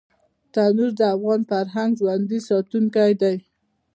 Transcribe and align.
تنور 0.53 0.91
د 0.99 1.01
افغان 1.15 1.41
فرهنګ 1.49 1.91
ژوندي 1.99 2.39
ساتونکی 2.49 3.11
دی 3.21 3.35